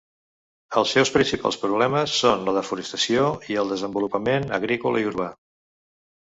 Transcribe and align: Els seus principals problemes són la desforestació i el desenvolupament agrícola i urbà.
Els 0.79 0.93
seus 0.95 1.11
principals 1.17 1.59
problemes 1.65 2.15
són 2.21 2.47
la 2.47 2.55
desforestació 2.55 3.27
i 3.53 3.59
el 3.65 3.75
desenvolupament 3.75 4.49
agrícola 4.59 5.05
i 5.05 5.09
urbà. 5.13 5.29